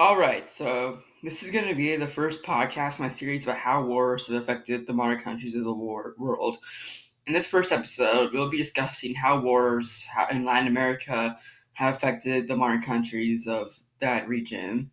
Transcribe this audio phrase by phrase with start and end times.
[0.00, 3.58] All right, so this is going to be the first podcast in my series about
[3.58, 6.58] how wars have affected the modern countries of the war- world.
[7.26, 11.36] In this first episode, we'll be discussing how wars in Latin America
[11.72, 14.92] have affected the modern countries of that region.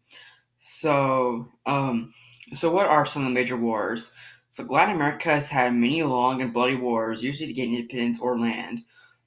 [0.60, 2.12] So, um,
[2.56, 4.12] so what are some of the major wars?
[4.50, 8.40] So, Latin America has had many long and bloody wars, usually to gain independence or
[8.40, 8.80] land.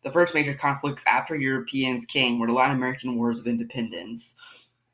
[0.02, 4.36] The first major conflicts after Europeans came were the Latin American Wars of Independence.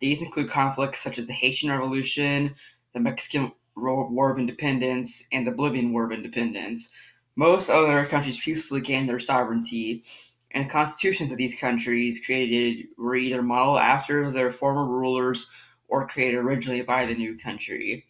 [0.05, 2.55] These include conflicts such as the Haitian Revolution,
[2.93, 6.91] the Mexican War of Independence, and the Bolivian War of Independence.
[7.37, 10.05] Most other countries peacefully gained their sovereignty,
[10.51, 15.49] and the constitutions of these countries created were either modeled after their former rulers
[15.89, 18.05] or created originally by the new country.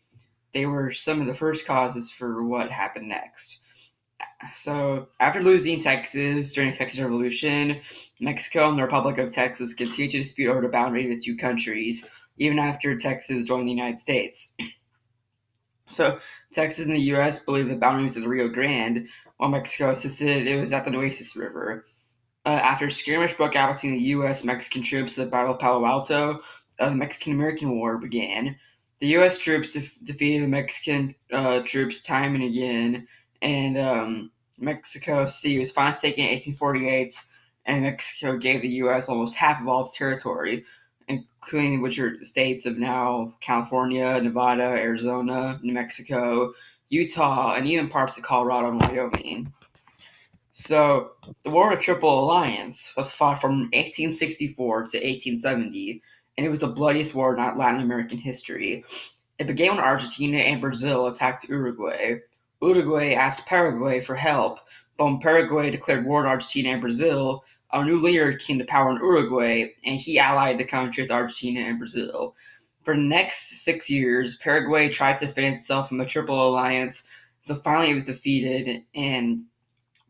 [0.52, 3.60] They were some of the first causes for what happened next.
[4.54, 7.80] So, after losing Texas during the Texas Revolution,
[8.20, 11.36] Mexico and the Republic of Texas continued to dispute over the boundary of the two
[11.36, 12.06] countries,
[12.38, 14.54] even after Texas joined the United States.
[15.86, 16.18] So,
[16.52, 17.44] Texas and the U.S.
[17.44, 21.36] believed the boundaries of the Rio Grande, while Mexico insisted it was at the Nueces
[21.36, 21.86] River.
[22.46, 24.40] Uh, after a skirmish broke out between the U.S.
[24.40, 26.40] and Mexican troops the Battle of Palo Alto,
[26.78, 28.56] uh, the Mexican American War began.
[29.00, 29.38] The U.S.
[29.38, 33.06] troops def- defeated the Mexican uh, troops time and again,
[33.44, 37.14] and um, Mexico City was finally taken in 1848,
[37.66, 39.08] and Mexico gave the U.S.
[39.08, 40.64] almost half of all its territory,
[41.08, 46.54] including which are the states of now California, Nevada, Arizona, New Mexico,
[46.88, 49.52] Utah, and even parts of Colorado and Wyoming.
[50.52, 51.10] So,
[51.42, 56.00] the War of Triple Alliance was fought from 1864 to 1870,
[56.38, 58.84] and it was the bloodiest war in Latin American history.
[59.38, 62.20] It began when Argentina and Brazil attacked Uruguay.
[62.66, 64.58] Uruguay asked Paraguay for help,
[64.96, 68.90] but when Paraguay declared war on Argentina and Brazil, a new leader came to power
[68.90, 72.34] in Uruguay, and he allied the country with Argentina and Brazil.
[72.84, 77.08] For the next six years, Paraguay tried to defend itself from the Triple Alliance,
[77.46, 79.44] so finally it was defeated and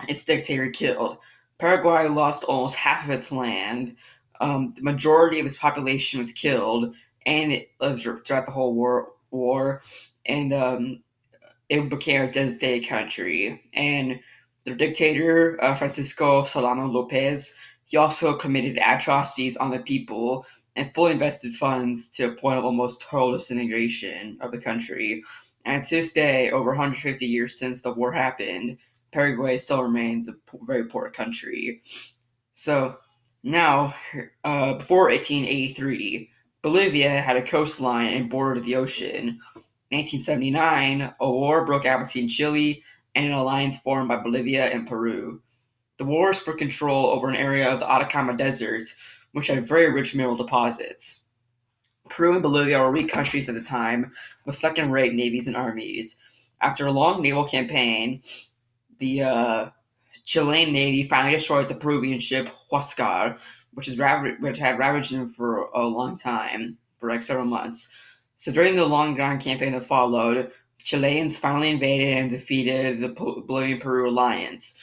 [0.08, 1.18] its dictator killed.
[1.58, 3.96] Paraguay lost almost half of its land.
[4.40, 6.94] Um, the majority of its population was killed,
[7.24, 9.12] and it lived throughout the whole war.
[9.30, 9.82] War,
[10.26, 11.02] and um,
[11.68, 13.62] it became a designated country.
[13.74, 14.20] And
[14.64, 17.54] the dictator, uh, Francisco Solano Lopez,
[17.84, 22.64] he also committed atrocities on the people and fully invested funds to a point of
[22.64, 25.22] almost total disintegration of the country.
[25.64, 28.78] And to this day, over 150 years since the war happened,
[29.12, 30.34] Paraguay still remains a
[30.66, 31.82] very poor country.
[32.54, 32.96] So
[33.42, 33.94] now,
[34.42, 36.30] uh, before 1883,
[36.62, 39.38] Bolivia had a coastline and bordered the ocean.
[39.94, 42.82] 1879, a war broke out between Chile
[43.14, 45.40] and an alliance formed by Bolivia and Peru.
[45.98, 48.82] The war was for control over an area of the Atacama Desert,
[49.32, 51.24] which had very rich mineral deposits.
[52.08, 54.12] Peru and Bolivia were weak countries at the time,
[54.44, 56.16] with second rate navies and armies.
[56.60, 58.22] After a long naval campaign,
[58.98, 59.70] the uh,
[60.24, 63.38] Chilean navy finally destroyed the Peruvian ship Huascar,
[63.72, 67.88] which, rav- which had ravaged them for a long time, for like several months.
[68.36, 73.80] So during the long ground campaign that followed, Chileans finally invaded and defeated the Bolivian
[73.80, 74.78] Peru alliance.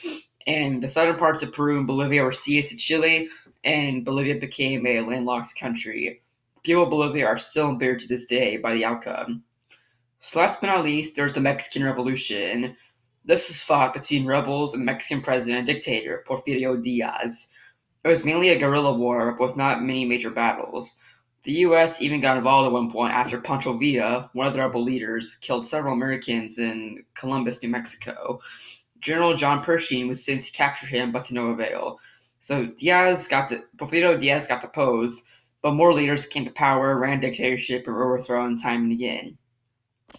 [0.47, 3.29] And the southern parts of Peru and Bolivia were ceded to Chile,
[3.63, 6.21] and Bolivia became a landlocked country.
[6.55, 9.43] The people of Bolivia are still embittered to this day by the outcome.
[10.19, 12.75] So last but not least, there's the Mexican Revolution.
[13.25, 17.51] This was fought between rebels and Mexican president dictator Porfirio Diaz.
[18.03, 20.97] It was mainly a guerrilla war with not many major battles.
[21.43, 22.01] The U.S.
[22.01, 25.65] even got involved at one point after Pancho Villa, one of the rebel leaders, killed
[25.65, 28.39] several Americans in Columbus, New Mexico.
[28.99, 31.99] General John Pershing was sent to capture him, but to no avail.
[32.41, 35.23] So Diaz got the Porfirio Diaz got the pose,
[35.63, 39.37] but more leaders came to power, ran dictatorship, and were overthrown time and again.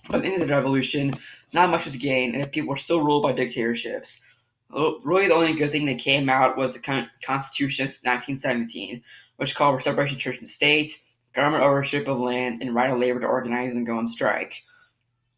[0.09, 1.15] By the end of the revolution,
[1.53, 4.21] not much was gained, and people were still ruled by dictatorships.
[4.71, 9.03] Really, the only good thing that came out was the Constitution of 1917,
[9.37, 11.01] which called for separation of church and state,
[11.35, 14.63] government ownership of land, and right of labor to organize and go on strike.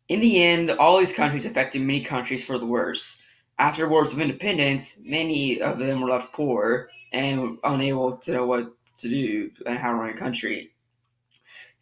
[0.08, 3.20] In the end, all these countries affected many countries for the worse.
[3.58, 8.72] After wars of independence, many of them were left poor and unable to know what
[8.98, 10.72] to do and how to run a country.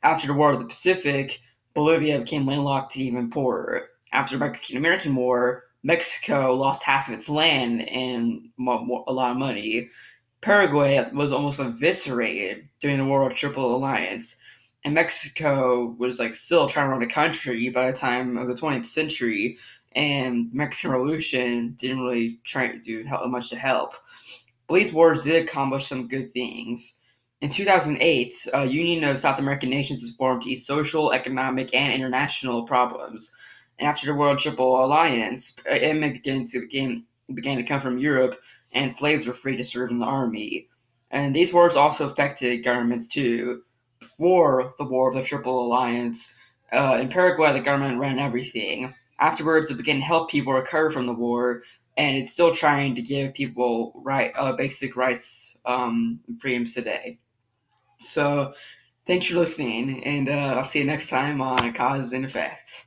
[0.02, 1.40] After the War of the Pacific,
[1.74, 3.88] Bolivia became landlocked and even poorer.
[4.12, 9.36] After the Mexican American War, Mexico lost half of its land and a lot of
[9.36, 9.88] money.
[10.42, 14.36] Paraguay was almost eviscerated during the of Triple Alliance,
[14.84, 18.54] and Mexico was like still trying to run a country by the time of the
[18.54, 19.56] 20th century,
[19.94, 23.94] and Mexican Revolution didn't really try to do much to help.
[24.66, 26.98] But these wars did accomplish some good things.
[27.40, 31.92] In 2008, a Union of South American Nations was formed to ease social, economic, and
[31.92, 33.32] international problems.
[33.78, 38.40] And after the World Triple Alliance, immigrants began, began to come from Europe,
[38.72, 40.68] and slaves were free to serve in the army.
[41.10, 43.62] And these wars also affected governments too.
[44.00, 46.34] Before the War of the Triple Alliance,
[46.72, 48.94] uh, in Paraguay, the government ran everything.
[49.20, 51.62] Afterwards, it began to help people recover from the war,
[51.96, 57.18] and it's still trying to give people right uh, basic rights um, freedoms today.
[58.00, 58.54] So,
[59.06, 62.86] thanks for listening, and uh, I'll see you next time on Cause and Effect.